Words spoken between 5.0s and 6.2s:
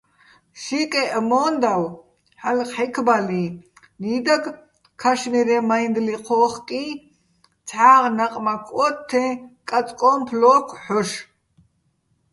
ქაშმირეჼ მაჲნდლი